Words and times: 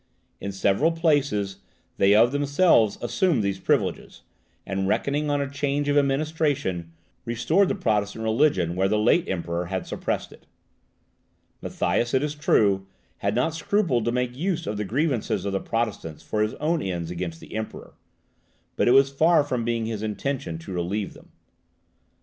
In 0.39 0.51
several 0.51 0.91
places, 0.91 1.57
they 1.97 2.15
of 2.15 2.31
themselves 2.31 2.97
assumed 3.03 3.43
these 3.43 3.59
privileges, 3.59 4.23
and, 4.65 4.87
reckoning 4.87 5.29
on 5.29 5.41
a 5.41 5.47
change 5.47 5.87
of 5.89 5.95
administration, 5.95 6.91
restored 7.23 7.67
the 7.69 7.75
Protestant 7.75 8.23
religion 8.23 8.75
where 8.75 8.87
the 8.87 8.97
late 8.97 9.29
Emperor 9.29 9.65
had 9.67 9.85
suppressed 9.85 10.31
it. 10.31 10.47
Matthias, 11.61 12.15
it 12.15 12.23
is 12.23 12.33
true, 12.33 12.87
had 13.19 13.35
not 13.35 13.53
scrupled 13.53 14.05
to 14.05 14.11
make 14.11 14.35
use 14.35 14.65
of 14.65 14.77
the 14.77 14.85
grievances 14.85 15.45
of 15.45 15.51
the 15.53 15.59
Protestants 15.59 16.23
for 16.23 16.41
his 16.41 16.55
own 16.55 16.81
ends 16.81 17.11
against 17.11 17.39
the 17.39 17.53
Emperor; 17.55 17.93
but 18.75 18.87
it 18.87 18.91
was 18.93 19.11
far 19.13 19.43
from 19.43 19.63
being 19.63 19.85
his 19.85 20.01
intention 20.01 20.57
to 20.57 20.73
relieve 20.73 21.13
them. 21.13 21.29